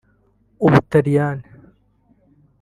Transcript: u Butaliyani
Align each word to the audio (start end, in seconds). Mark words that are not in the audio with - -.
u 0.65 0.67
Butaliyani 0.71 1.45